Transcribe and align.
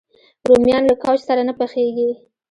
رومیان 0.47 0.83
له 0.89 0.95
کوچ 1.01 1.19
سره 1.27 1.41
نه 1.49 1.53
پخېږي 1.59 2.09